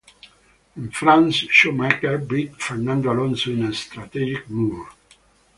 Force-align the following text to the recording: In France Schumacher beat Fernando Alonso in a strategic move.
In 0.77 0.89
France 0.89 1.45
Schumacher 1.51 2.17
beat 2.17 2.55
Fernando 2.59 3.11
Alonso 3.13 3.51
in 3.51 3.65
a 3.65 3.71
strategic 3.71 4.49
move. 4.49 4.87